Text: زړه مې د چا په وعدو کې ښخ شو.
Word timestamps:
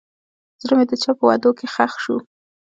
زړه 0.63 0.73
مې 0.77 0.85
د 0.89 0.93
چا 1.01 1.11
په 1.17 1.23
وعدو 1.27 1.49
کې 1.57 1.65
ښخ 1.73 1.93
شو. 2.03 2.17